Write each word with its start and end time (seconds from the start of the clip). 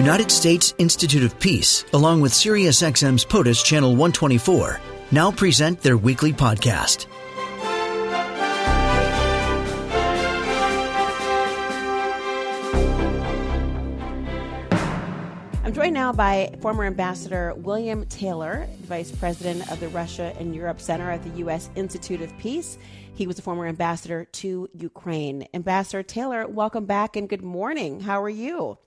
United 0.00 0.30
States 0.30 0.72
Institute 0.78 1.22
of 1.22 1.38
Peace, 1.38 1.84
along 1.92 2.22
with 2.22 2.32
SiriusXM's 2.32 3.22
POTUS 3.22 3.62
Channel 3.62 3.90
124, 3.90 4.80
now 5.12 5.30
present 5.30 5.78
their 5.82 5.98
weekly 5.98 6.32
podcast. 6.32 7.06
I'm 15.62 15.74
joined 15.74 15.92
now 15.92 16.14
by 16.14 16.54
former 16.62 16.84
Ambassador 16.84 17.52
William 17.58 18.06
Taylor, 18.06 18.66
Vice 18.80 19.10
President 19.10 19.70
of 19.70 19.80
the 19.80 19.88
Russia 19.88 20.34
and 20.38 20.54
Europe 20.54 20.80
Center 20.80 21.10
at 21.10 21.22
the 21.22 21.38
U.S. 21.40 21.68
Institute 21.74 22.22
of 22.22 22.34
Peace. 22.38 22.78
He 23.14 23.26
was 23.26 23.38
a 23.38 23.42
former 23.42 23.66
ambassador 23.66 24.24
to 24.24 24.66
Ukraine. 24.72 25.46
Ambassador 25.52 26.02
Taylor, 26.02 26.48
welcome 26.48 26.86
back 26.86 27.16
and 27.16 27.28
good 27.28 27.42
morning. 27.42 28.00
How 28.00 28.22
are 28.22 28.30
you? 28.30 28.78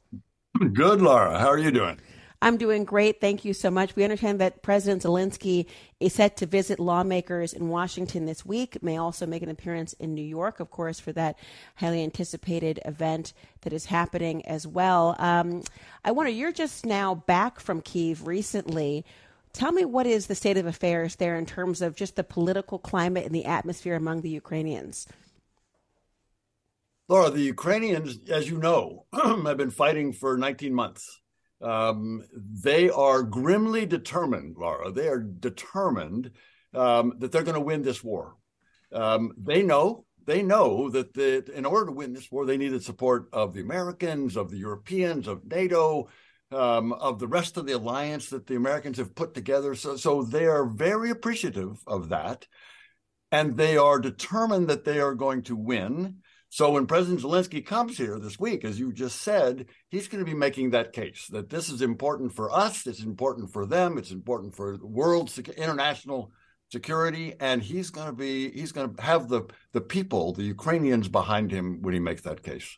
Good, 0.71 1.01
Laura. 1.01 1.39
How 1.39 1.47
are 1.47 1.57
you 1.57 1.71
doing? 1.71 1.99
I'm 2.41 2.57
doing 2.57 2.83
great. 2.83 3.21
Thank 3.21 3.45
you 3.45 3.53
so 3.53 3.71
much. 3.71 3.95
We 3.95 4.03
understand 4.03 4.41
that 4.41 4.61
President 4.61 5.03
Zelensky 5.03 5.65
is 6.01 6.11
set 6.11 6.35
to 6.37 6.45
visit 6.45 6.77
lawmakers 6.77 7.53
in 7.53 7.69
Washington 7.69 8.25
this 8.25 8.45
week, 8.45 8.83
may 8.83 8.97
also 8.97 9.25
make 9.25 9.43
an 9.43 9.49
appearance 9.49 9.93
in 9.93 10.13
New 10.13 10.25
York, 10.25 10.59
of 10.59 10.69
course, 10.69 10.99
for 10.99 11.13
that 11.13 11.39
highly 11.75 12.03
anticipated 12.03 12.81
event 12.83 13.31
that 13.61 13.71
is 13.71 13.85
happening 13.85 14.45
as 14.45 14.67
well. 14.67 15.15
Um, 15.19 15.63
I 16.03 16.11
wonder, 16.11 16.31
you're 16.31 16.51
just 16.51 16.85
now 16.85 17.15
back 17.15 17.61
from 17.61 17.81
Kiev 17.81 18.27
recently. 18.27 19.05
Tell 19.53 19.71
me 19.71 19.85
what 19.85 20.05
is 20.05 20.27
the 20.27 20.35
state 20.35 20.57
of 20.57 20.65
affairs 20.65 21.15
there 21.15 21.37
in 21.37 21.45
terms 21.45 21.81
of 21.81 21.95
just 21.95 22.17
the 22.17 22.25
political 22.25 22.77
climate 22.77 23.25
and 23.25 23.33
the 23.33 23.45
atmosphere 23.45 23.95
among 23.95 24.19
the 24.19 24.29
Ukrainians? 24.29 25.07
Laura, 27.13 27.29
the 27.29 27.41
Ukrainians, 27.41 28.17
as 28.27 28.49
you 28.49 28.57
know, 28.57 29.05
have 29.13 29.55
been 29.55 29.69
fighting 29.69 30.13
for 30.13 30.35
19 30.35 30.73
months. 30.73 31.21
Um, 31.61 32.23
they 32.35 32.89
are 32.89 33.21
grimly 33.21 33.85
determined, 33.85 34.55
Laura. 34.57 34.91
They 34.91 35.07
are 35.09 35.19
determined 35.19 36.31
um, 36.73 37.13
that 37.19 37.31
they're 37.31 37.43
going 37.43 37.53
to 37.53 37.61
win 37.61 37.83
this 37.83 38.03
war. 38.03 38.35
Um, 38.91 39.31
they 39.37 39.61
know 39.61 40.05
they 40.25 40.41
know 40.41 40.89
that 40.89 41.13
the, 41.13 41.45
in 41.53 41.65
order 41.65 41.85
to 41.85 41.91
win 41.91 42.13
this 42.13 42.31
war, 42.31 42.47
they 42.47 42.57
need 42.57 42.69
the 42.69 42.81
support 42.81 43.29
of 43.31 43.53
the 43.53 43.61
Americans, 43.61 44.35
of 44.35 44.49
the 44.49 44.57
Europeans, 44.57 45.27
of 45.27 45.45
NATO, 45.45 46.09
um, 46.51 46.93
of 46.93 47.19
the 47.19 47.27
rest 47.27 47.57
of 47.57 47.67
the 47.67 47.73
alliance 47.73 48.29
that 48.29 48.47
the 48.47 48.55
Americans 48.55 48.97
have 48.97 49.13
put 49.13 49.35
together. 49.35 49.75
So, 49.75 49.97
so 49.97 50.23
they 50.23 50.45
are 50.45 50.65
very 50.65 51.11
appreciative 51.11 51.77
of 51.85 52.09
that, 52.09 52.47
and 53.31 53.55
they 53.55 53.77
are 53.77 53.99
determined 53.99 54.67
that 54.69 54.83
they 54.83 54.99
are 54.99 55.13
going 55.13 55.43
to 55.43 55.55
win. 55.55 56.22
So 56.53 56.69
when 56.69 56.85
President 56.85 57.21
Zelensky 57.21 57.65
comes 57.65 57.97
here 57.97 58.19
this 58.19 58.39
week, 58.39 58.63
as 58.63 58.79
you 58.79 58.93
just 58.93 59.23
said, 59.23 59.65
he's 59.89 60.07
going 60.07 60.23
to 60.23 60.31
be 60.31 60.37
making 60.37 60.69
that 60.69 60.93
case 60.93 61.25
that 61.31 61.49
this 61.49 61.67
is 61.67 61.81
important 61.81 62.35
for 62.35 62.51
us, 62.51 62.85
it's 62.85 63.01
important 63.01 63.51
for 63.51 63.65
them, 63.65 63.97
it's 63.97 64.11
important 64.11 64.55
for 64.55 64.77
world 64.83 65.35
international 65.57 66.31
security, 66.71 67.33
and 67.39 67.63
he's 67.63 67.89
going 67.89 68.05
to 68.05 68.13
be 68.13 68.51
he's 68.51 68.71
going 68.71 68.93
to 68.93 69.01
have 69.01 69.29
the 69.29 69.47
the 69.71 69.81
people, 69.81 70.31
the 70.33 70.43
Ukrainians 70.43 71.07
behind 71.07 71.49
him 71.49 71.81
when 71.81 71.95
he 71.95 71.99
makes 71.99 72.21
that 72.21 72.43
case. 72.43 72.77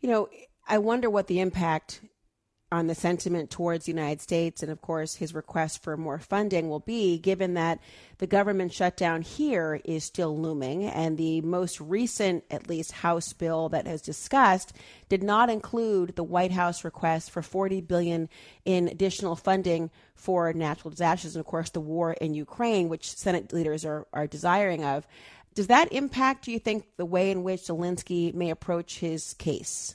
You 0.00 0.08
know, 0.08 0.28
I 0.68 0.78
wonder 0.78 1.10
what 1.10 1.26
the 1.26 1.40
impact 1.40 2.02
on 2.72 2.86
the 2.86 2.94
sentiment 2.94 3.50
towards 3.50 3.84
the 3.84 3.92
United 3.92 4.22
States 4.22 4.62
and, 4.62 4.72
of 4.72 4.80
course, 4.80 5.16
his 5.16 5.34
request 5.34 5.82
for 5.82 5.94
more 5.94 6.18
funding 6.18 6.70
will 6.70 6.80
be, 6.80 7.18
given 7.18 7.52
that 7.52 7.78
the 8.16 8.26
government 8.26 8.72
shutdown 8.72 9.20
here 9.20 9.78
is 9.84 10.02
still 10.02 10.36
looming. 10.36 10.84
And 10.84 11.18
the 11.18 11.42
most 11.42 11.80
recent, 11.80 12.44
at 12.50 12.68
least, 12.68 12.92
House 12.92 13.34
bill 13.34 13.68
that 13.68 13.86
has 13.86 14.00
discussed 14.00 14.72
did 15.10 15.22
not 15.22 15.50
include 15.50 16.16
the 16.16 16.24
White 16.24 16.50
House 16.50 16.82
request 16.82 17.30
for 17.30 17.42
40 17.42 17.82
billion 17.82 18.30
in 18.64 18.88
additional 18.88 19.36
funding 19.36 19.90
for 20.14 20.52
natural 20.54 20.90
disasters 20.90 21.36
and, 21.36 21.40
of 21.40 21.46
course, 21.46 21.68
the 21.70 21.80
war 21.80 22.14
in 22.14 22.32
Ukraine, 22.32 22.88
which 22.88 23.14
Senate 23.14 23.52
leaders 23.52 23.84
are, 23.84 24.06
are 24.14 24.26
desiring 24.26 24.82
of. 24.82 25.06
Does 25.54 25.66
that 25.66 25.92
impact, 25.92 26.46
do 26.46 26.52
you 26.52 26.58
think, 26.58 26.86
the 26.96 27.04
way 27.04 27.30
in 27.30 27.42
which 27.42 27.64
Zelensky 27.64 28.32
may 28.32 28.48
approach 28.48 29.00
his 29.00 29.34
case? 29.34 29.94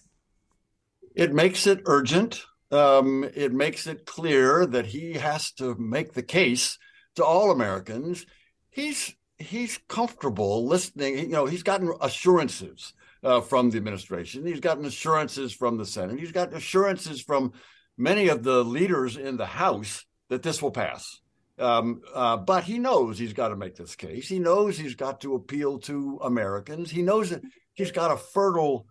It 1.15 1.33
makes 1.33 1.65
it 1.65 1.81
urgent 1.87 2.45
um, 2.71 3.23
it 3.35 3.53
makes 3.53 3.87
it 3.87 4.05
clear 4.05 4.65
that 4.65 4.85
he 4.85 5.13
has 5.13 5.51
to 5.53 5.75
make 5.75 6.13
the 6.13 6.23
case 6.23 6.77
to 7.15 7.23
all 7.23 7.51
Americans. 7.51 8.25
He's 8.69 9.15
he's 9.37 9.79
comfortable 9.87 10.67
listening. 10.67 11.17
You 11.17 11.27
know, 11.27 11.45
he's 11.45 11.63
gotten 11.63 11.93
assurances 12.01 12.93
uh, 13.23 13.41
from 13.41 13.69
the 13.69 13.77
administration. 13.77 14.45
He's 14.45 14.59
gotten 14.59 14.85
assurances 14.85 15.53
from 15.53 15.77
the 15.77 15.85
Senate. 15.85 16.19
He's 16.19 16.31
gotten 16.31 16.55
assurances 16.55 17.21
from 17.21 17.53
many 17.97 18.27
of 18.27 18.43
the 18.43 18.63
leaders 18.63 19.17
in 19.17 19.37
the 19.37 19.45
House 19.45 20.05
that 20.29 20.43
this 20.43 20.61
will 20.61 20.71
pass. 20.71 21.19
Um, 21.59 22.01
uh, 22.13 22.37
but 22.37 22.65
he 22.65 22.77
knows 22.77 23.17
he's 23.17 23.33
got 23.33 23.47
to 23.47 23.55
make 23.55 23.75
this 23.75 23.95
case. 23.95 24.27
He 24.27 24.37
knows 24.37 24.77
he's 24.77 24.95
got 24.95 25.21
to 25.21 25.33
appeal 25.33 25.79
to 25.79 26.19
Americans. 26.21 26.91
He 26.91 27.01
knows 27.01 27.31
that 27.31 27.41
he's 27.73 27.91
got 27.91 28.11
a 28.11 28.17
fertile 28.17 28.85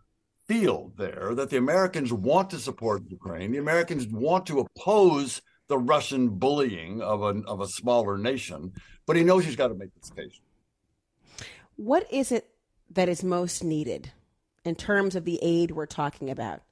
field 0.49 0.93
there 0.97 1.34
that 1.34 1.51
the 1.51 1.57
Americans 1.57 2.12
want 2.12 2.51
to 2.51 2.59
support 2.59 3.03
Ukraine. 3.09 3.53
The 3.53 3.59
Americans 3.59 4.07
want 4.07 4.47
to 4.47 4.61
oppose 4.61 5.43
the 5.69 5.79
Russian 5.79 6.29
bullying 6.29 7.03
of 7.03 7.23
a 7.23 7.43
of 7.47 7.61
a 7.61 7.67
smaller 7.69 8.17
nation, 8.17 8.73
but 9.06 9.17
he 9.17 9.25
knows 9.25 9.45
he's 9.45 9.56
got 9.56 9.69
to 9.69 9.75
make 9.75 9.95
this 10.01 10.11
case. 10.11 10.41
What 11.77 12.11
is 12.11 12.33
it 12.33 12.49
that 12.91 13.09
is 13.09 13.23
most 13.25 13.65
needed 13.65 14.12
in 14.65 14.75
terms 14.75 15.17
of 15.17 15.25
the 15.25 15.39
aid 15.43 15.73
we're 15.73 15.87
talking 15.87 16.31
about? 16.31 16.62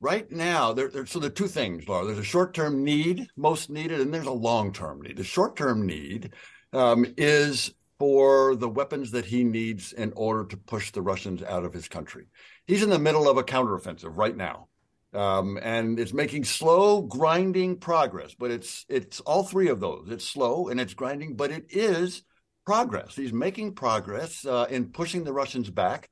Right 0.00 0.30
now, 0.32 0.72
there, 0.72 0.88
there, 0.88 1.04
so 1.04 1.18
there 1.18 1.28
are 1.28 1.32
two 1.32 1.46
things, 1.46 1.86
Laura. 1.86 2.06
There's 2.06 2.18
a 2.18 2.24
short-term 2.24 2.82
need, 2.82 3.28
most 3.36 3.68
needed, 3.68 4.00
and 4.00 4.12
there's 4.14 4.26
a 4.26 4.32
long-term 4.32 5.02
need. 5.02 5.18
The 5.18 5.24
short-term 5.24 5.84
need 5.84 6.32
um, 6.72 7.04
is 7.18 7.74
for 8.00 8.56
the 8.56 8.68
weapons 8.68 9.10
that 9.10 9.26
he 9.26 9.44
needs 9.44 9.92
in 9.92 10.10
order 10.16 10.46
to 10.46 10.56
push 10.56 10.90
the 10.90 11.02
Russians 11.02 11.42
out 11.42 11.66
of 11.66 11.74
his 11.74 11.86
country. 11.86 12.24
He's 12.66 12.82
in 12.82 12.88
the 12.88 12.98
middle 12.98 13.28
of 13.28 13.36
a 13.36 13.42
counteroffensive 13.42 14.16
right 14.16 14.34
now. 14.34 14.68
Um, 15.12 15.58
and 15.60 16.00
it's 16.00 16.14
making 16.14 16.44
slow 16.44 17.02
grinding 17.02 17.76
progress, 17.76 18.34
but 18.38 18.50
it's 18.50 18.86
it's 18.88 19.20
all 19.20 19.42
three 19.42 19.68
of 19.68 19.80
those. 19.80 20.06
It's 20.08 20.24
slow 20.24 20.68
and 20.68 20.80
it's 20.80 20.94
grinding, 20.94 21.36
but 21.36 21.50
it 21.50 21.66
is 21.68 22.22
progress. 22.64 23.16
He's 23.16 23.34
making 23.34 23.74
progress 23.74 24.46
uh, 24.46 24.66
in 24.70 24.92
pushing 24.92 25.24
the 25.24 25.34
Russians 25.34 25.68
back. 25.68 26.08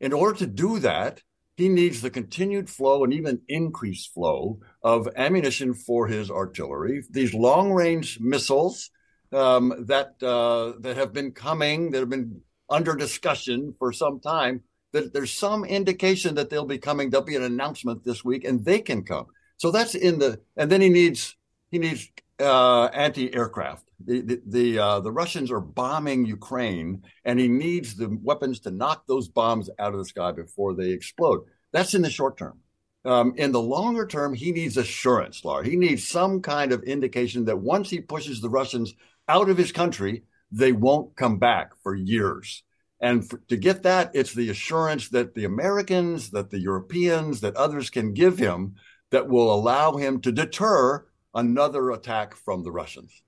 In 0.00 0.14
order 0.14 0.38
to 0.38 0.46
do 0.46 0.78
that, 0.78 1.20
he 1.58 1.68
needs 1.68 2.00
the 2.00 2.08
continued 2.08 2.70
flow 2.70 3.04
and 3.04 3.12
even 3.12 3.42
increased 3.46 4.14
flow 4.14 4.60
of 4.82 5.06
ammunition 5.16 5.74
for 5.74 6.06
his 6.06 6.30
artillery. 6.30 7.02
These 7.10 7.34
long 7.34 7.72
range 7.72 8.20
missiles 8.20 8.90
um, 9.32 9.86
that 9.86 10.22
uh, 10.22 10.72
that 10.80 10.96
have 10.96 11.12
been 11.12 11.32
coming, 11.32 11.90
that 11.90 12.00
have 12.00 12.10
been 12.10 12.40
under 12.68 12.94
discussion 12.94 13.74
for 13.78 13.92
some 13.92 14.20
time. 14.20 14.62
That 14.92 15.12
there's 15.12 15.32
some 15.32 15.64
indication 15.64 16.36
that 16.36 16.48
they'll 16.50 16.64
be 16.64 16.78
coming. 16.78 17.10
There'll 17.10 17.26
be 17.26 17.36
an 17.36 17.42
announcement 17.42 18.04
this 18.04 18.24
week, 18.24 18.44
and 18.44 18.64
they 18.64 18.80
can 18.80 19.02
come. 19.02 19.26
So 19.56 19.70
that's 19.70 19.94
in 19.94 20.18
the. 20.18 20.40
And 20.56 20.70
then 20.70 20.80
he 20.80 20.88
needs 20.88 21.36
he 21.70 21.78
needs 21.78 22.08
uh, 22.40 22.84
anti-aircraft. 22.86 23.84
The 24.04 24.20
the 24.20 24.42
the, 24.46 24.78
uh, 24.78 25.00
the 25.00 25.12
Russians 25.12 25.50
are 25.50 25.60
bombing 25.60 26.26
Ukraine, 26.26 27.02
and 27.24 27.38
he 27.38 27.48
needs 27.48 27.96
the 27.96 28.16
weapons 28.22 28.60
to 28.60 28.70
knock 28.70 29.06
those 29.06 29.28
bombs 29.28 29.70
out 29.78 29.92
of 29.92 29.98
the 29.98 30.04
sky 30.04 30.32
before 30.32 30.74
they 30.74 30.90
explode. 30.90 31.40
That's 31.72 31.94
in 31.94 32.02
the 32.02 32.10
short 32.10 32.36
term. 32.36 32.60
Um, 33.04 33.34
in 33.36 33.52
the 33.52 33.62
longer 33.62 34.04
term, 34.04 34.34
he 34.34 34.50
needs 34.50 34.76
assurance, 34.76 35.44
Laura. 35.44 35.64
He 35.64 35.76
needs 35.76 36.08
some 36.08 36.42
kind 36.42 36.72
of 36.72 36.82
indication 36.82 37.44
that 37.44 37.56
once 37.56 37.88
he 37.88 38.00
pushes 38.00 38.40
the 38.40 38.50
Russians 38.50 38.94
out 39.28 39.48
of 39.48 39.58
his 39.58 39.72
country, 39.72 40.24
they 40.50 40.72
won't 40.72 41.16
come 41.16 41.38
back 41.38 41.72
for 41.82 41.94
years. 41.94 42.62
And 43.00 43.28
for, 43.28 43.38
to 43.48 43.56
get 43.56 43.82
that, 43.82 44.10
it's 44.14 44.32
the 44.32 44.50
assurance 44.50 45.08
that 45.10 45.34
the 45.34 45.44
Americans, 45.44 46.30
that 46.30 46.50
the 46.50 46.58
Europeans, 46.58 47.40
that 47.40 47.56
others 47.56 47.90
can 47.90 48.14
give 48.14 48.38
him 48.38 48.76
that 49.10 49.28
will 49.28 49.52
allow 49.52 49.96
him 49.96 50.20
to 50.20 50.32
deter 50.32 51.06
another 51.34 51.90
attack 51.90 52.34
from 52.34 52.62
the 52.62 52.72
Russians. 52.72 53.22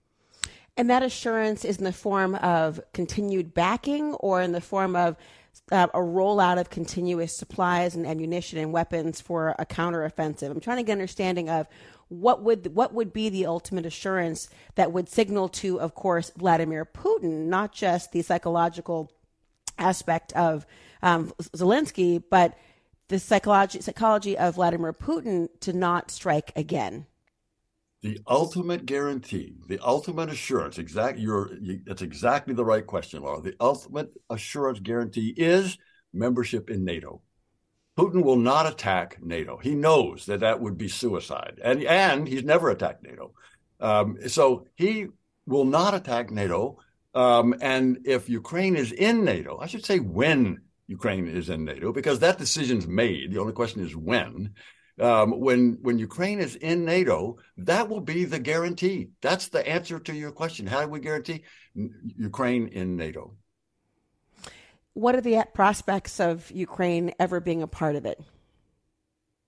And 0.76 0.88
that 0.90 1.02
assurance 1.02 1.64
is 1.64 1.78
in 1.78 1.84
the 1.84 1.92
form 1.92 2.36
of 2.36 2.80
continued 2.94 3.52
backing 3.52 4.14
or 4.14 4.40
in 4.40 4.52
the 4.52 4.60
form 4.60 4.94
of 4.94 5.16
uh, 5.70 5.88
a 5.94 5.98
rollout 5.98 6.58
of 6.58 6.70
continuous 6.70 7.36
supplies 7.36 7.94
and 7.94 8.06
ammunition 8.06 8.58
and 8.58 8.72
weapons 8.72 9.20
for 9.20 9.54
a 9.58 9.66
counteroffensive. 9.66 10.50
I'm 10.50 10.60
trying 10.60 10.78
to 10.78 10.82
get 10.82 10.92
an 10.92 11.00
understanding 11.00 11.48
of 11.48 11.68
what 12.08 12.42
would 12.42 12.74
what 12.74 12.94
would 12.94 13.12
be 13.12 13.28
the 13.28 13.46
ultimate 13.46 13.84
assurance 13.84 14.48
that 14.76 14.92
would 14.92 15.08
signal 15.08 15.48
to, 15.48 15.80
of 15.80 15.94
course, 15.94 16.30
Vladimir 16.36 16.84
Putin, 16.86 17.46
not 17.46 17.72
just 17.72 18.12
the 18.12 18.22
psychological 18.22 19.12
aspect 19.78 20.32
of 20.32 20.66
um, 21.02 21.32
Zelensky, 21.40 22.22
but 22.30 22.56
the 23.08 23.18
psychology 23.18 23.80
psychology 23.80 24.36
of 24.36 24.54
Vladimir 24.54 24.92
Putin 24.92 25.48
to 25.60 25.72
not 25.72 26.10
strike 26.10 26.52
again. 26.56 27.06
The 28.02 28.20
ultimate 28.28 28.86
guarantee, 28.86 29.56
the 29.66 29.80
ultimate 29.84 30.30
assurance, 30.30 30.78
exact 30.78 31.18
you're 31.18 31.52
you, 31.60 31.80
that's 31.84 32.02
exactly 32.02 32.54
the 32.54 32.64
right 32.64 32.86
question, 32.86 33.22
Laura. 33.22 33.42
The 33.42 33.56
ultimate 33.60 34.12
assurance 34.30 34.78
guarantee 34.78 35.34
is 35.36 35.76
membership 36.12 36.70
in 36.70 36.84
NATO. 36.84 37.22
Putin 37.98 38.22
will 38.22 38.36
not 38.36 38.68
attack 38.68 39.18
NATO. 39.20 39.56
He 39.58 39.74
knows 39.74 40.26
that 40.26 40.40
that 40.40 40.60
would 40.60 40.78
be 40.78 40.86
suicide, 40.86 41.60
and 41.62 41.82
and 41.82 42.28
he's 42.28 42.44
never 42.44 42.70
attacked 42.70 43.02
NATO. 43.02 43.32
Um, 43.80 44.16
so 44.28 44.66
he 44.76 45.08
will 45.46 45.64
not 45.64 45.94
attack 45.94 46.30
NATO. 46.30 46.78
Um, 47.14 47.54
and 47.60 47.98
if 48.04 48.28
Ukraine 48.28 48.76
is 48.76 48.92
in 48.92 49.24
NATO, 49.24 49.58
I 49.58 49.66
should 49.66 49.84
say 49.84 49.98
when 49.98 50.60
Ukraine 50.86 51.26
is 51.26 51.48
in 51.48 51.64
NATO, 51.64 51.92
because 51.92 52.20
that 52.20 52.38
decision's 52.38 52.86
made. 52.86 53.32
The 53.32 53.40
only 53.40 53.52
question 53.54 53.84
is 53.84 53.96
when. 53.96 54.54
Um, 55.00 55.38
when 55.38 55.78
when 55.82 55.98
Ukraine 55.98 56.40
is 56.40 56.56
in 56.56 56.84
NATO, 56.84 57.38
that 57.58 57.88
will 57.88 58.00
be 58.00 58.24
the 58.24 58.38
guarantee. 58.38 59.10
That's 59.20 59.48
the 59.48 59.66
answer 59.66 59.98
to 60.00 60.14
your 60.14 60.32
question. 60.32 60.66
How 60.66 60.82
do 60.82 60.88
we 60.88 61.00
guarantee 61.00 61.44
Ukraine 61.74 62.68
in 62.68 62.96
NATO? 62.96 63.36
What 64.94 65.14
are 65.14 65.20
the 65.20 65.44
prospects 65.54 66.18
of 66.18 66.50
Ukraine 66.50 67.12
ever 67.20 67.38
being 67.38 67.62
a 67.62 67.68
part 67.68 67.94
of 67.94 68.04
it? 68.06 68.20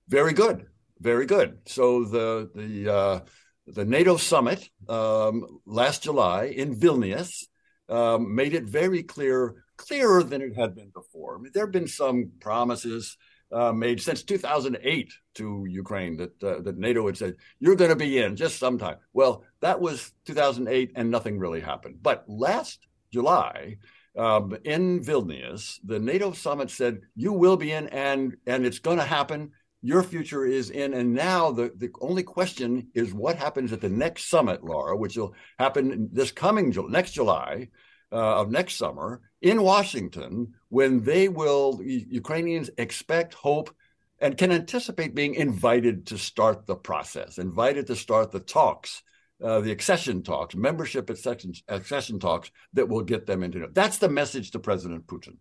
Very 0.08 0.32
good, 0.32 0.66
very 1.00 1.26
good. 1.26 1.58
So 1.66 2.04
the 2.04 2.50
the 2.54 2.92
uh, 2.92 3.20
the 3.66 3.84
NATO 3.84 4.16
summit 4.16 4.68
um, 4.88 5.60
last 5.66 6.04
July 6.04 6.44
in 6.44 6.78
Vilnius 6.78 7.46
um, 7.88 8.34
made 8.34 8.54
it 8.54 8.64
very 8.64 9.02
clear, 9.02 9.64
clearer 9.76 10.22
than 10.22 10.42
it 10.42 10.56
had 10.56 10.74
been 10.74 10.90
before. 10.90 11.36
I 11.36 11.40
mean, 11.40 11.52
there 11.52 11.64
have 11.64 11.72
been 11.72 11.88
some 11.88 12.32
promises 12.40 13.16
uh, 13.52 13.72
made 13.72 14.00
since 14.00 14.22
2008 14.22 15.12
to 15.34 15.66
Ukraine 15.68 16.16
that 16.16 16.42
uh, 16.42 16.60
that 16.62 16.78
NATO 16.78 17.06
had 17.06 17.16
said 17.16 17.36
you're 17.58 17.76
going 17.76 17.90
to 17.90 17.96
be 17.96 18.18
in 18.18 18.36
just 18.36 18.58
sometime. 18.58 18.96
Well, 19.12 19.44
that 19.60 19.80
was 19.80 20.12
2008, 20.26 20.92
and 20.96 21.10
nothing 21.10 21.38
really 21.38 21.60
happened. 21.60 21.96
But 22.02 22.24
last 22.28 22.86
July. 23.12 23.78
Um, 24.18 24.56
in 24.64 25.04
Vilnius, 25.04 25.78
the 25.84 26.00
NATO 26.00 26.32
summit 26.32 26.68
said 26.68 27.02
you 27.14 27.32
will 27.32 27.56
be 27.56 27.70
in, 27.70 27.86
and 27.90 28.36
and 28.44 28.66
it's 28.66 28.80
going 28.80 28.98
to 28.98 29.04
happen 29.04 29.52
your 29.82 30.02
future 30.02 30.44
is 30.44 30.70
in. 30.70 30.94
And 30.94 31.14
now 31.14 31.50
the, 31.50 31.72
the 31.76 31.90
only 32.00 32.22
question 32.22 32.88
is 32.94 33.14
what 33.14 33.36
happens 33.36 33.72
at 33.72 33.80
the 33.80 33.88
next 33.88 34.28
summit, 34.28 34.62
Laura, 34.62 34.96
which 34.96 35.16
will 35.16 35.34
happen 35.58 36.10
this 36.12 36.32
coming 36.32 36.74
next 36.88 37.12
July 37.12 37.68
uh, 38.12 38.40
of 38.40 38.50
next 38.50 38.76
summer 38.76 39.22
in 39.40 39.62
Washington, 39.62 40.54
when 40.70 41.02
they 41.02 41.28
will, 41.28 41.80
Ukrainians 41.82 42.70
expect, 42.78 43.34
hope, 43.34 43.74
and 44.20 44.38
can 44.38 44.52
anticipate 44.52 45.14
being 45.14 45.34
invited 45.34 46.06
to 46.06 46.18
start 46.18 46.66
the 46.66 46.76
process, 46.76 47.38
invited 47.38 47.86
to 47.88 47.96
start 47.96 48.30
the 48.30 48.40
talks. 48.40 49.02
Uh, 49.42 49.60
the 49.60 49.72
accession 49.72 50.22
talks, 50.22 50.54
membership 50.54 51.08
accession, 51.08 51.52
accession 51.68 52.18
talks 52.20 52.50
that 52.74 52.88
will 52.88 53.02
get 53.02 53.26
them 53.26 53.42
into 53.42 53.64
it. 53.64 53.74
That's 53.74 53.98
the 53.98 54.08
message 54.08 54.50
to 54.50 54.58
President 54.58 55.06
Putin. 55.06 55.38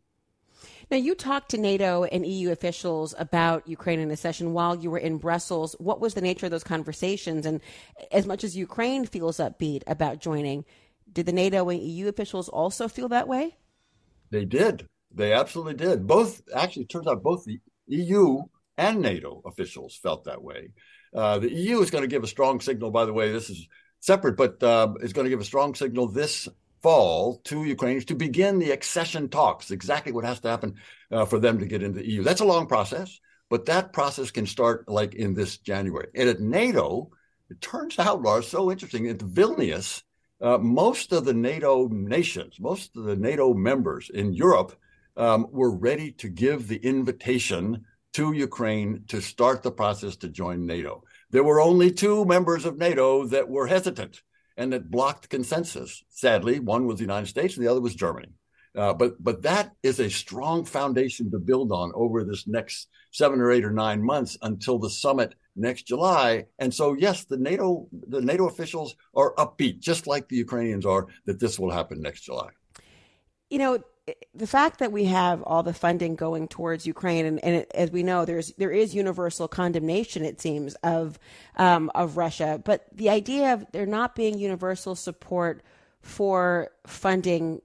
Now, 0.90 0.98
you 0.98 1.14
talked 1.14 1.52
to 1.52 1.58
NATO 1.58 2.06
and 2.06 2.26
EU 2.26 2.52
officials 2.52 3.14
about 3.20 3.68
Ukraine 3.68 4.10
accession 4.10 4.54
while 4.54 4.76
you 4.76 4.90
were 4.90 4.98
in 4.98 5.18
Brussels. 5.18 5.76
What 5.80 6.00
was 6.00 6.14
the 6.14 6.22
nature 6.22 6.48
of 6.48 6.52
those 6.52 6.64
conversations? 6.64 7.46
And 7.46 7.62
as 8.12 8.26
much 8.26 8.44
as 8.44 8.58
Ukraine 8.58 9.06
feels 9.06 9.38
upbeat 9.38 9.84
about 9.86 10.20
joining, 10.22 10.66
did 11.12 11.26
the 11.26 11.34
NATO 11.34 11.70
and 11.70 11.81
EU 11.81 12.08
officials 12.08 12.50
also 12.50 12.88
feel 12.88 13.10
that 13.10 13.28
way? 13.28 13.58
They 14.31 14.46
did. 14.46 14.88
They 15.14 15.34
absolutely 15.34 15.74
did. 15.74 16.08
Both, 16.08 16.42
actually, 16.54 16.86
turns 16.86 17.08
out 17.08 17.24
both 17.24 17.46
the 17.46 17.60
EU 17.88 18.44
and 18.78 19.02
NATO 19.02 19.42
officials 19.46 20.00
felt 20.02 20.26
that 20.26 20.42
way. 20.42 20.72
Uh, 21.14 21.40
the 21.40 21.52
EU 21.52 21.82
is 21.82 21.92
going 21.92 22.04
to 22.04 22.08
give 22.08 22.24
a 22.24 22.28
strong 22.28 22.62
signal, 22.62 22.92
by 22.92 23.06
the 23.06 23.14
way, 23.14 23.32
this 23.32 23.50
is 23.50 23.68
separate, 24.00 24.38
but 24.38 24.62
uh, 24.64 24.94
is 25.02 25.14
going 25.14 25.26
to 25.26 25.30
give 25.30 25.42
a 25.42 25.46
strong 25.46 25.74
signal 25.76 26.08
this 26.08 26.48
fall 26.82 27.42
to 27.44 27.66
Ukrainians 27.66 28.06
to 28.06 28.16
begin 28.16 28.60
the 28.60 28.72
accession 28.72 29.28
talks, 29.28 29.72
exactly 29.72 30.12
what 30.12 30.24
has 30.24 30.40
to 30.42 30.50
happen 30.50 30.76
uh, 31.12 31.26
for 31.26 31.40
them 31.40 31.60
to 31.60 31.66
get 31.66 31.84
into 31.84 32.00
the 32.00 32.10
EU. 32.10 32.24
That's 32.24 32.42
a 32.42 32.46
long 32.46 32.68
process, 32.68 33.20
but 33.50 33.66
that 33.66 33.92
process 33.92 34.32
can 34.32 34.46
start 34.46 34.88
like 34.88 35.16
in 35.16 35.34
this 35.34 35.58
January. 35.58 36.08
And 36.16 36.30
at 36.30 36.40
NATO, 36.40 37.10
it 37.50 37.60
turns 37.60 38.00
out, 38.00 38.22
Laura, 38.22 38.44
so 38.44 38.72
interesting, 38.72 39.08
at 39.08 39.18
Vilnius, 39.18 40.04
uh, 40.42 40.58
most 40.58 41.12
of 41.12 41.26
the 41.26 41.34
NATO 41.34 41.88
nations, 41.88 42.60
most 42.60 42.96
of 42.96 43.04
the 43.04 43.16
NATO 43.16 43.54
members 43.54 44.10
in 44.10 44.34
Europe 44.34 44.78
um, 45.19 45.48
were 45.51 45.69
ready 45.69 46.12
to 46.13 46.30
give 46.30 46.68
the 46.68 46.77
invitation 46.77 47.86
to 48.13 48.31
Ukraine 48.31 49.04
to 49.10 49.21
start 49.21 49.62
the 49.62 49.71
process 49.71 50.16
to 50.18 50.30
join 50.30 50.66
NATO. 50.66 51.04
There 51.30 51.44
were 51.44 51.62
only 51.62 51.92
two 51.92 52.25
members 52.25 52.66
of 52.66 52.77
NATO 52.77 53.25
that 53.27 53.48
were 53.48 53.68
hesitant 53.68 54.24
and 54.57 54.74
that 54.74 54.89
blocked 54.89 55.30
consensus. 55.30 56.04
Sadly, 56.10 56.60
one 56.60 56.88
was 56.88 56.98
the 56.98 57.04
United 57.04 57.27
States 57.27 57.56
and 57.56 57.63
the 57.63 57.69
other 57.69 57.81
was 57.81 57.94
Germany. 57.94 58.30
Uh, 58.75 58.94
but 58.94 59.21
but 59.21 59.42
that 59.42 59.74
is 59.83 60.00
a 60.00 60.10
strong 60.10 60.63
foundation 60.63 61.30
to 61.31 61.39
build 61.39 61.71
on 61.71 61.92
over 61.95 62.24
this 62.24 62.48
next 62.48 62.88
seven 63.12 63.42
or 63.42 63.51
eight 63.51 63.66
or 63.66 63.71
nine 63.71 64.01
months 64.01 64.38
until 64.44 64.77
the 64.77 64.89
summit 64.89 65.33
next 65.56 65.83
July. 65.88 66.45
And 66.60 66.74
so, 66.74 66.94
yes, 66.94 67.25
the 67.25 67.38
NATO 67.38 67.88
the 67.92 68.21
NATO 68.21 68.48
officials 68.48 68.95
are 69.16 69.33
upbeat, 69.36 69.80
just 69.80 70.06
like 70.07 70.30
the 70.30 70.38
Ukrainians 70.38 70.86
are, 70.86 71.07
that 71.25 71.39
this 71.39 71.57
will 71.60 71.71
happen 71.71 72.01
next 72.01 72.21
July. 72.21 72.50
You 73.50 73.57
know, 73.57 73.83
the 74.34 74.48
fact 74.48 74.80
that 74.80 74.92
we 74.92 75.06
have 75.06 75.42
all 75.44 75.64
the 75.64 75.74
funding 75.74 76.16
going 76.16 76.48
towards 76.48 76.86
Ukraine, 76.86 77.26
and, 77.26 77.44
and 77.44 77.56
it, 77.56 77.72
as 77.74 77.92
we 77.92 78.04
know, 78.04 78.26
there's 78.26 78.54
there 78.58 78.72
is 78.72 78.96
universal 78.96 79.48
condemnation, 79.48 80.26
it 80.26 80.40
seems, 80.40 80.76
of 80.76 81.20
um, 81.56 81.92
of 81.96 82.18
Russia. 82.18 82.62
But 82.64 82.86
the 82.94 83.10
idea 83.10 83.54
of 83.54 83.66
there 83.72 83.86
not 83.86 84.16
being 84.16 84.38
universal 84.38 84.96
support 84.96 85.64
for 86.02 86.70
funding 86.86 87.62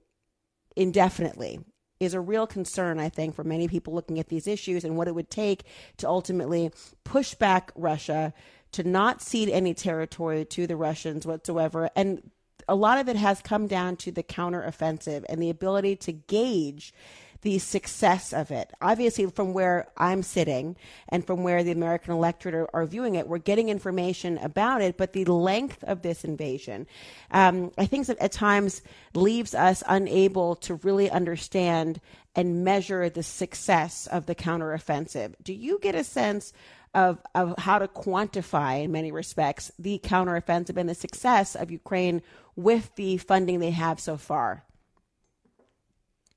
indefinitely 0.75 1.59
is 1.99 2.13
a 2.13 2.19
real 2.19 2.45
concern, 2.45 2.99
I 2.99 3.09
think, 3.09 3.35
for 3.35 3.43
many 3.43 3.67
people 3.67 3.93
looking 3.93 4.19
at 4.19 4.27
these 4.27 4.47
issues 4.47 4.83
and 4.83 4.97
what 4.97 5.07
it 5.07 5.15
would 5.15 5.29
take 5.29 5.63
to 5.97 6.07
ultimately 6.07 6.71
push 7.03 7.33
back 7.35 7.71
Russia 7.75 8.33
to 8.73 8.83
not 8.83 9.21
cede 9.21 9.49
any 9.49 9.73
territory 9.73 10.43
to 10.43 10.67
the 10.67 10.75
Russians 10.75 11.25
whatsoever, 11.25 11.89
and 11.95 12.29
a 12.67 12.75
lot 12.75 12.97
of 12.97 13.07
it 13.07 13.15
has 13.15 13.41
come 13.41 13.67
down 13.67 13.95
to 13.97 14.11
the 14.11 14.23
counteroffensive 14.23 15.23
and 15.29 15.41
the 15.41 15.49
ability 15.49 15.95
to 15.97 16.11
gauge 16.11 16.93
the 17.41 17.59
success 17.59 18.33
of 18.33 18.49
it. 18.49 18.71
Obviously, 18.81 19.27
from 19.27 19.53
where 19.53 19.87
I'm 19.97 20.23
sitting 20.23 20.75
and 21.09 21.25
from 21.27 21.43
where 21.43 21.63
the 21.63 21.71
American 21.71 22.11
electorate 22.11 22.55
are, 22.55 22.69
are 22.73 22.85
viewing 22.87 23.15
it, 23.15 23.27
we're 23.27 23.37
getting 23.37 23.69
information 23.69 24.39
about 24.39 24.81
it, 24.81 24.97
but 24.97 25.13
the 25.13 25.25
length 25.25 25.83
of 25.83 26.01
this 26.01 26.23
invasion, 26.23 26.87
um, 27.29 27.71
I 27.77 27.85
think 27.85 28.07
that 28.07 28.17
at 28.17 28.31
times 28.31 28.81
leaves 29.13 29.53
us 29.53 29.83
unable 29.87 30.55
to 30.55 30.75
really 30.75 31.07
understand 31.11 32.01
and 32.35 32.63
measure 32.63 33.09
the 33.09 33.21
success 33.21 34.07
of 34.07 34.25
the 34.25 34.33
counteroffensive. 34.33 35.35
Do 35.43 35.53
you 35.53 35.77
get 35.79 35.93
a 35.93 36.03
sense 36.03 36.51
of, 36.95 37.19
of 37.35 37.53
how 37.59 37.77
to 37.77 37.87
quantify, 37.87 38.83
in 38.83 38.91
many 38.91 39.11
respects, 39.11 39.71
the 39.77 39.99
counteroffensive 40.03 40.77
and 40.77 40.89
the 40.89 40.95
success 40.95 41.53
of 41.55 41.69
Ukraine 41.69 42.23
with 42.55 42.93
the 42.95 43.17
funding 43.17 43.59
they 43.59 43.71
have 43.71 43.99
so 43.99 44.17
far? 44.17 44.63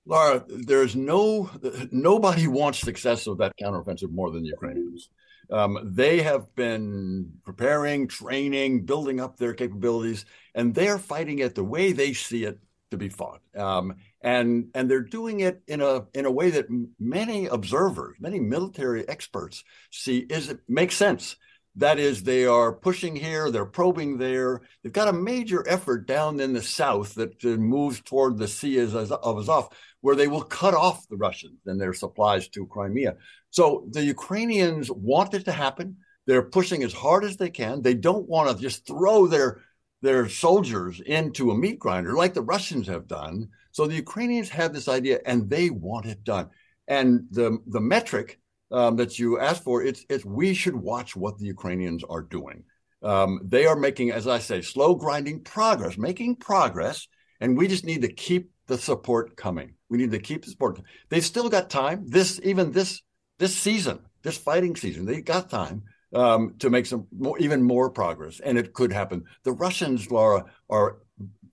Laura, 0.04 0.42
there's 0.48 0.96
no 0.96 1.50
nobody 1.90 2.46
wants 2.46 2.80
success 2.80 3.26
of 3.26 3.38
that 3.38 3.52
counteroffensive 3.60 4.10
more 4.10 4.30
than 4.30 4.42
the 4.42 4.48
Ukrainians. 4.48 5.10
Um, 5.50 5.78
they 5.82 6.22
have 6.22 6.54
been 6.54 7.32
preparing, 7.44 8.08
training, 8.08 8.84
building 8.84 9.20
up 9.20 9.36
their 9.36 9.54
capabilities, 9.54 10.24
and 10.54 10.74
they're 10.74 10.98
fighting 10.98 11.38
it 11.38 11.54
the 11.54 11.64
way 11.64 11.92
they 11.92 12.12
see 12.12 12.44
it 12.44 12.58
to 12.90 12.96
be 12.96 13.08
fought. 13.08 13.40
Um, 13.56 13.96
and 14.20 14.68
and 14.74 14.90
they're 14.90 15.00
doing 15.00 15.40
it 15.40 15.62
in 15.66 15.80
a 15.80 16.06
in 16.14 16.24
a 16.24 16.30
way 16.30 16.50
that 16.50 16.66
many 16.98 17.46
observers, 17.46 18.16
many 18.18 18.40
military 18.40 19.08
experts 19.08 19.62
see 19.90 20.18
is 20.18 20.48
it 20.48 20.60
makes 20.68 20.96
sense. 20.96 21.36
That 21.78 22.00
is, 22.00 22.24
they 22.24 22.44
are 22.44 22.72
pushing 22.72 23.14
here, 23.14 23.52
they're 23.52 23.64
probing 23.64 24.18
there. 24.18 24.62
They've 24.82 24.92
got 24.92 25.06
a 25.06 25.12
major 25.12 25.64
effort 25.68 26.08
down 26.08 26.40
in 26.40 26.52
the 26.52 26.62
south 26.62 27.14
that 27.14 27.42
moves 27.44 28.00
toward 28.00 28.36
the 28.36 28.48
Sea 28.48 28.78
of 28.78 28.96
Azov, 28.96 29.68
where 30.00 30.16
they 30.16 30.26
will 30.26 30.42
cut 30.42 30.74
off 30.74 31.08
the 31.08 31.16
Russians 31.16 31.60
and 31.66 31.80
their 31.80 31.94
supplies 31.94 32.48
to 32.48 32.66
Crimea. 32.66 33.16
So 33.50 33.86
the 33.90 34.02
Ukrainians 34.02 34.90
want 34.90 35.34
it 35.34 35.44
to 35.44 35.52
happen. 35.52 35.98
They're 36.26 36.42
pushing 36.42 36.82
as 36.82 36.92
hard 36.92 37.22
as 37.22 37.36
they 37.36 37.48
can. 37.48 37.80
They 37.80 37.94
don't 37.94 38.28
want 38.28 38.50
to 38.50 38.60
just 38.62 38.84
throw 38.86 39.28
their 39.28 39.62
their 40.02 40.28
soldiers 40.28 41.00
into 41.00 41.50
a 41.50 41.58
meat 41.58 41.78
grinder 41.78 42.14
like 42.14 42.34
the 42.34 42.42
Russians 42.42 42.86
have 42.86 43.08
done. 43.08 43.48
So 43.72 43.86
the 43.86 43.96
Ukrainians 43.96 44.48
have 44.50 44.72
this 44.72 44.88
idea 44.88 45.20
and 45.26 45.48
they 45.48 45.70
want 45.70 46.06
it 46.06 46.22
done. 46.22 46.50
And 46.86 47.26
the, 47.30 47.58
the 47.66 47.80
metric 47.80 48.38
um, 48.70 48.96
that 48.96 49.18
you 49.18 49.38
asked 49.38 49.64
for, 49.64 49.82
it's, 49.82 50.04
it's 50.08 50.24
we 50.24 50.54
should 50.54 50.76
watch 50.76 51.16
what 51.16 51.38
the 51.38 51.46
Ukrainians 51.46 52.04
are 52.04 52.22
doing. 52.22 52.64
Um, 53.02 53.40
they 53.44 53.66
are 53.66 53.76
making, 53.76 54.10
as 54.10 54.26
I 54.26 54.38
say, 54.38 54.60
slow 54.60 54.94
grinding 54.94 55.42
progress, 55.42 55.96
making 55.96 56.36
progress, 56.36 57.06
and 57.40 57.56
we 57.56 57.68
just 57.68 57.84
need 57.84 58.02
to 58.02 58.12
keep 58.12 58.50
the 58.66 58.78
support 58.78 59.36
coming. 59.36 59.74
We 59.88 59.98
need 59.98 60.10
to 60.10 60.18
keep 60.18 60.44
the 60.44 60.50
support. 60.50 60.80
They've 61.08 61.24
still 61.24 61.48
got 61.48 61.70
time. 61.70 62.04
This 62.06 62.40
even 62.42 62.72
this 62.72 63.02
this 63.38 63.56
season, 63.56 64.00
this 64.22 64.36
fighting 64.36 64.74
season, 64.74 65.06
they 65.06 65.20
got 65.20 65.48
time 65.48 65.84
um, 66.12 66.54
to 66.58 66.70
make 66.70 66.86
some 66.86 67.06
more, 67.16 67.38
even 67.38 67.62
more 67.62 67.88
progress, 67.88 68.40
and 68.40 68.58
it 68.58 68.74
could 68.74 68.92
happen. 68.92 69.24
The 69.44 69.52
Russians, 69.52 70.10
Laura, 70.10 70.44
are 70.68 70.98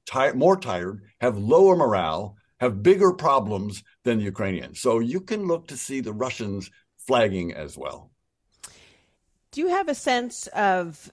tired, 0.05 0.35
more 0.35 0.57
tired, 0.57 1.03
have 1.21 1.37
lower 1.37 1.75
morale, 1.75 2.35
have 2.59 2.83
bigger 2.83 3.13
problems 3.13 3.83
than 4.03 4.17
the 4.17 4.23
Ukrainians. 4.23 4.81
So 4.81 4.99
you 4.99 5.21
can 5.21 5.47
look 5.47 5.67
to 5.67 5.77
see 5.77 5.99
the 5.99 6.13
Russians 6.13 6.71
flagging 7.05 7.53
as 7.53 7.77
well. 7.77 8.11
Do 9.51 9.61
you 9.61 9.69
have 9.69 9.87
a 9.87 9.95
sense 9.95 10.47
of 10.47 11.11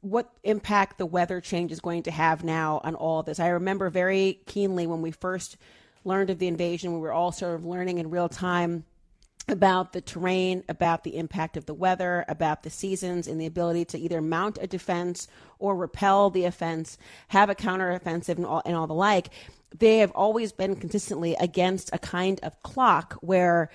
what 0.00 0.30
impact 0.42 0.98
the 0.98 1.06
weather 1.06 1.40
change 1.40 1.72
is 1.72 1.80
going 1.80 2.02
to 2.04 2.10
have 2.10 2.44
now 2.44 2.80
on 2.84 2.94
all 2.94 3.22
this? 3.22 3.40
I 3.40 3.48
remember 3.48 3.88
very 3.90 4.40
keenly 4.46 4.86
when 4.86 5.00
we 5.00 5.10
first 5.10 5.56
learned 6.04 6.30
of 6.30 6.38
the 6.38 6.48
invasion, 6.48 6.92
we 6.92 6.98
were 6.98 7.12
all 7.12 7.32
sort 7.32 7.54
of 7.54 7.64
learning 7.64 7.98
in 7.98 8.10
real 8.10 8.28
time 8.28 8.84
about 9.48 9.92
the 9.92 10.00
terrain, 10.00 10.64
about 10.68 11.04
the 11.04 11.16
impact 11.16 11.56
of 11.56 11.66
the 11.66 11.74
weather, 11.74 12.24
about 12.28 12.62
the 12.62 12.70
seasons, 12.70 13.28
and 13.28 13.40
the 13.40 13.46
ability 13.46 13.84
to 13.84 13.98
either 13.98 14.20
mount 14.20 14.58
a 14.60 14.66
defense 14.66 15.28
or 15.58 15.76
repel 15.76 16.30
the 16.30 16.44
offense, 16.44 16.96
have 17.28 17.50
a 17.50 17.54
counteroffensive, 17.54 18.36
and 18.36 18.46
all, 18.46 18.62
and 18.64 18.74
all 18.74 18.86
the 18.86 18.94
like. 18.94 19.28
They 19.76 19.98
have 19.98 20.12
always 20.12 20.52
been 20.52 20.76
consistently 20.76 21.34
against 21.38 21.90
a 21.92 21.98
kind 21.98 22.40
of 22.42 22.62
clock 22.62 23.14
where 23.20 23.70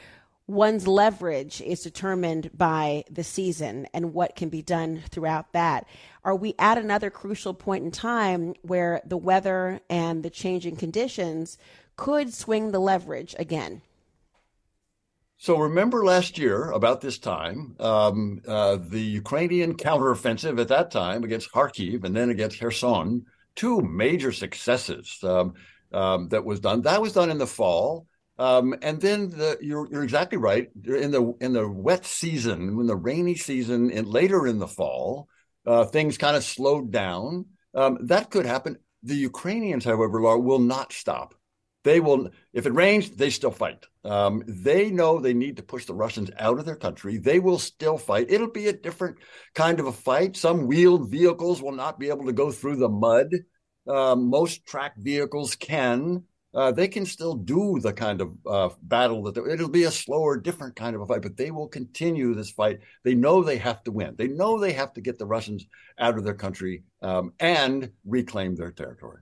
one's 0.49 0.87
leverage 0.87 1.61
is 1.61 1.83
determined 1.83 2.49
by 2.57 3.03
the 3.09 3.23
season 3.23 3.87
and 3.93 4.13
what 4.15 4.35
can 4.35 4.49
be 4.49 4.63
done 4.63 5.03
throughout 5.11 5.53
that. 5.53 5.87
Are 6.23 6.35
we 6.35 6.55
at 6.57 6.79
another 6.79 7.11
crucial 7.11 7.53
point 7.53 7.85
in 7.85 7.91
time 7.91 8.55
where 8.63 8.99
the 9.05 9.15
weather 9.15 9.79
and 9.91 10.23
the 10.23 10.29
changing 10.31 10.75
conditions 10.75 11.59
could 11.95 12.33
swing 12.33 12.71
the 12.71 12.79
leverage 12.79 13.35
again? 13.37 13.83
So 15.37 15.57
remember 15.59 16.03
last 16.03 16.37
year, 16.39 16.71
about 16.71 16.99
this 16.99 17.19
time, 17.19 17.75
um, 17.79 18.41
uh, 18.47 18.77
the 18.77 18.99
Ukrainian 18.99 19.77
counteroffensive 19.77 20.59
at 20.59 20.67
that 20.69 20.89
time 20.89 21.23
against 21.23 21.51
Kharkiv 21.51 22.03
and 22.03 22.15
then 22.15 22.31
against 22.31 22.59
Kherson, 22.59 23.25
two 23.55 23.81
major 23.81 24.31
successes 24.31 25.17
um, 25.23 25.53
um, 25.93 26.27
that 26.29 26.43
was 26.43 26.59
done. 26.59 26.81
That 26.81 27.01
was 27.01 27.13
done 27.13 27.29
in 27.29 27.37
the 27.37 27.47
fall. 27.47 28.07
Um, 28.39 28.73
and 28.81 29.01
then 29.01 29.29
the, 29.29 29.57
you're, 29.61 29.87
you're 29.91 30.03
exactly 30.03 30.37
right. 30.37 30.69
In 30.85 31.11
the 31.11 31.33
in 31.41 31.51
the 31.51 31.67
wet 31.67 32.05
season, 32.05 32.77
when 32.77 32.87
the 32.87 32.95
rainy 32.95 33.35
season, 33.35 33.91
and 33.91 34.07
later 34.07 34.47
in 34.47 34.59
the 34.59 34.67
fall, 34.67 35.27
uh, 35.65 35.83
things 35.83 36.17
kind 36.17 36.37
of 36.37 36.43
slowed 36.43 36.89
down. 36.89 37.47
Um, 37.75 37.97
that 38.07 38.31
could 38.31 38.45
happen. 38.45 38.77
The 39.03 39.15
Ukrainians, 39.15 39.83
however, 39.83 40.21
Laura, 40.21 40.39
will 40.39 40.59
not 40.59 40.93
stop. 40.93 41.35
They 41.83 41.99
will 41.99 42.29
if 42.53 42.65
it 42.65 42.73
rains 42.73 43.09
they 43.09 43.29
still 43.29 43.51
fight. 43.51 43.85
Um, 44.05 44.43
they 44.47 44.89
know 44.89 45.19
they 45.19 45.33
need 45.33 45.57
to 45.57 45.63
push 45.63 45.85
the 45.85 45.93
russians 45.93 46.31
out 46.37 46.59
of 46.59 46.65
their 46.65 46.77
country. 46.77 47.17
They 47.17 47.39
will 47.39 47.59
still 47.59 47.97
fight. 47.97 48.27
It'll 48.29 48.51
be 48.51 48.67
a 48.67 48.73
different 48.73 49.17
kind 49.53 49.81
of 49.81 49.87
a 49.87 49.91
fight. 49.91 50.37
Some 50.37 50.65
wheeled 50.65 51.11
vehicles 51.11 51.61
will 51.61 51.73
not 51.73 51.99
be 51.99 52.07
able 52.07 52.25
to 52.25 52.33
go 52.33 52.51
through 52.51 52.77
the 52.77 52.89
mud. 52.89 53.33
Um, 53.87 54.29
most 54.29 54.65
tracked 54.65 54.99
vehicles 54.99 55.55
can 55.55 56.23
uh, 56.53 56.71
they 56.71 56.87
can 56.87 57.05
still 57.05 57.35
do 57.35 57.79
the 57.79 57.93
kind 57.93 58.21
of 58.21 58.33
uh, 58.45 58.69
battle 58.81 59.23
that 59.23 59.37
it'll 59.37 59.69
be 59.69 59.83
a 59.83 59.91
slower 59.91 60.37
different 60.37 60.75
kind 60.75 60.95
of 60.95 61.01
a 61.01 61.05
fight 61.05 61.21
but 61.21 61.37
they 61.37 61.51
will 61.51 61.67
continue 61.67 62.33
this 62.33 62.51
fight 62.51 62.79
they 63.03 63.15
know 63.15 63.43
they 63.43 63.57
have 63.57 63.83
to 63.83 63.91
win 63.91 64.15
they 64.17 64.27
know 64.27 64.59
they 64.59 64.73
have 64.73 64.93
to 64.93 65.01
get 65.01 65.17
the 65.17 65.25
russians 65.25 65.65
out 65.99 66.17
of 66.17 66.23
their 66.23 66.33
country 66.33 66.83
um, 67.01 67.33
and 67.39 67.91
reclaim 68.05 68.55
their 68.55 68.71
territory 68.71 69.21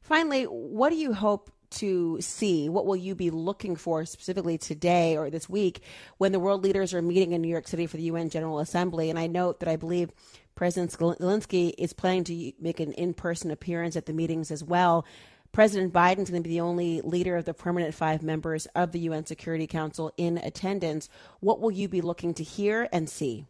finally 0.00 0.44
what 0.44 0.90
do 0.90 0.96
you 0.96 1.12
hope 1.12 1.50
to 1.70 2.18
see? 2.20 2.68
What 2.68 2.86
will 2.86 2.96
you 2.96 3.14
be 3.14 3.30
looking 3.30 3.76
for 3.76 4.04
specifically 4.04 4.58
today 4.58 5.16
or 5.16 5.30
this 5.30 5.48
week 5.48 5.82
when 6.18 6.32
the 6.32 6.40
world 6.40 6.64
leaders 6.64 6.94
are 6.94 7.02
meeting 7.02 7.32
in 7.32 7.42
New 7.42 7.48
York 7.48 7.68
City 7.68 7.86
for 7.86 7.96
the 7.96 8.04
UN 8.04 8.30
General 8.30 8.58
Assembly? 8.60 9.10
And 9.10 9.18
I 9.18 9.26
note 9.26 9.60
that 9.60 9.68
I 9.68 9.76
believe 9.76 10.10
President 10.54 10.90
Zelensky 10.92 11.72
is 11.78 11.92
planning 11.92 12.24
to 12.24 12.52
make 12.60 12.80
an 12.80 12.92
in 12.92 13.14
person 13.14 13.50
appearance 13.50 13.96
at 13.96 14.06
the 14.06 14.12
meetings 14.12 14.50
as 14.50 14.64
well. 14.64 15.04
President 15.52 15.92
Biden 15.92 16.20
is 16.20 16.30
going 16.30 16.42
to 16.42 16.48
be 16.48 16.54
the 16.54 16.60
only 16.60 17.00
leader 17.00 17.36
of 17.36 17.44
the 17.44 17.54
permanent 17.54 17.94
five 17.94 18.22
members 18.22 18.66
of 18.74 18.92
the 18.92 19.00
UN 19.00 19.26
Security 19.26 19.66
Council 19.66 20.12
in 20.16 20.38
attendance. 20.38 21.08
What 21.40 21.60
will 21.60 21.70
you 21.70 21.88
be 21.88 22.00
looking 22.00 22.34
to 22.34 22.44
hear 22.44 22.88
and 22.92 23.08
see? 23.08 23.46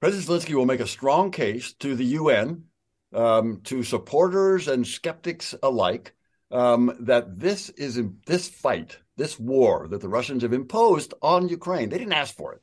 President 0.00 0.28
Zelensky 0.28 0.54
will 0.54 0.66
make 0.66 0.80
a 0.80 0.86
strong 0.86 1.30
case 1.30 1.72
to 1.74 1.94
the 1.94 2.04
UN 2.04 2.64
um, 3.14 3.60
to 3.64 3.82
supporters 3.82 4.68
and 4.68 4.86
skeptics 4.86 5.54
alike 5.62 6.14
um, 6.50 6.94
that 7.00 7.38
this 7.38 7.70
is 7.70 8.00
this 8.26 8.48
fight, 8.48 8.98
this 9.16 9.38
war 9.38 9.88
that 9.88 10.00
the 10.00 10.08
Russians 10.08 10.42
have 10.42 10.52
imposed 10.52 11.14
on 11.22 11.48
Ukraine. 11.48 11.88
They 11.88 11.98
didn't 11.98 12.12
ask 12.12 12.34
for 12.34 12.52
it. 12.52 12.60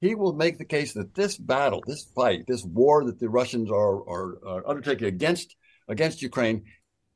He 0.00 0.14
will 0.14 0.32
make 0.32 0.58
the 0.58 0.64
case 0.64 0.92
that 0.94 1.14
this 1.14 1.36
battle, 1.38 1.82
this 1.86 2.04
fight, 2.14 2.46
this 2.46 2.64
war 2.64 3.04
that 3.04 3.20
the 3.20 3.30
Russians 3.30 3.70
are, 3.70 4.08
are, 4.08 4.38
are 4.46 4.68
undertaking 4.68 5.06
against 5.06 5.56
against 5.88 6.22
Ukraine 6.22 6.64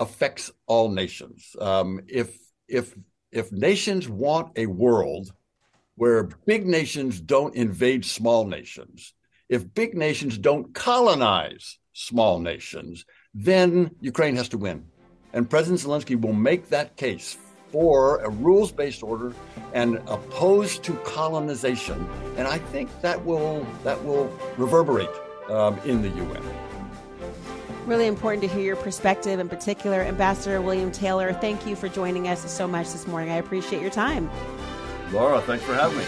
affects 0.00 0.50
all 0.66 0.88
nations. 0.90 1.54
Um, 1.60 2.00
if 2.08 2.38
if 2.68 2.94
if 3.32 3.52
nations 3.52 4.08
want 4.08 4.52
a 4.56 4.66
world 4.66 5.32
where 5.96 6.24
big 6.46 6.66
nations 6.66 7.20
don't 7.20 7.54
invade 7.54 8.04
small 8.04 8.46
nations, 8.46 9.14
if 9.48 9.72
big 9.74 9.94
nations 9.94 10.38
don't 10.38 10.72
colonize 10.74 11.78
small 11.92 12.38
nations, 12.38 13.04
then 13.34 13.90
Ukraine 14.00 14.36
has 14.36 14.48
to 14.50 14.58
win. 14.58 14.84
And 15.32 15.48
President 15.48 15.80
Zelensky 15.80 16.20
will 16.20 16.32
make 16.32 16.68
that 16.68 16.96
case 16.96 17.36
for 17.72 18.18
a 18.18 18.30
rules 18.30 18.72
based 18.72 19.02
order 19.02 19.32
and 19.74 19.96
opposed 20.06 20.82
to 20.84 20.94
colonization. 21.04 22.08
And 22.36 22.48
I 22.48 22.58
think 22.58 22.88
that 23.02 23.22
will, 23.24 23.66
that 23.84 24.02
will 24.04 24.32
reverberate 24.56 25.10
um, 25.48 25.78
in 25.84 26.02
the 26.02 26.08
UN. 26.08 26.67
Really 27.88 28.06
important 28.06 28.42
to 28.42 28.48
hear 28.48 28.62
your 28.62 28.76
perspective, 28.76 29.40
in 29.40 29.48
particular, 29.48 30.02
Ambassador 30.02 30.60
William 30.60 30.92
Taylor. 30.92 31.32
Thank 31.32 31.66
you 31.66 31.74
for 31.74 31.88
joining 31.88 32.28
us 32.28 32.52
so 32.52 32.68
much 32.68 32.92
this 32.92 33.06
morning. 33.06 33.30
I 33.30 33.36
appreciate 33.36 33.80
your 33.80 33.90
time. 33.90 34.30
Laura, 35.10 35.40
thanks 35.40 35.64
for 35.64 35.74
having 35.74 35.96
me. 35.96 36.04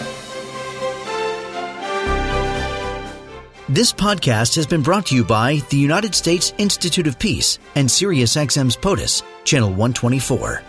This 3.70 3.94
podcast 3.94 4.56
has 4.56 4.66
been 4.66 4.82
brought 4.82 5.06
to 5.06 5.14
you 5.14 5.24
by 5.24 5.62
the 5.70 5.78
United 5.78 6.14
States 6.14 6.52
Institute 6.58 7.06
of 7.06 7.18
Peace 7.18 7.58
and 7.74 7.88
SiriusXM's 7.88 8.76
POTUS, 8.76 9.22
Channel 9.44 9.70
124. 9.70 10.62